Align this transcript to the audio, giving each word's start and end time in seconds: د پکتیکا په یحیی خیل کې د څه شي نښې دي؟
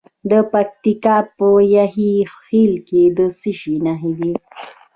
د 0.29 0.31
پکتیکا 0.51 1.17
په 1.37 1.47
یحیی 1.75 2.13
خیل 2.41 2.73
کې 2.87 3.03
د 3.17 3.19
څه 3.39 3.51
شي 3.59 3.75
نښې 3.85 4.11
دي؟ 4.19 4.31